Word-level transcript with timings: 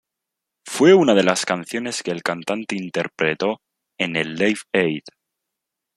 Fue 0.65 0.95
una 0.95 1.13
de 1.13 1.21
las 1.23 1.45
canciones 1.45 2.01
que 2.01 2.09
el 2.09 2.23
cantante 2.23 2.75
interpretó 2.75 3.61
en 3.99 4.15
el 4.15 4.33
Live 4.33 4.61
Aid. 4.73 5.03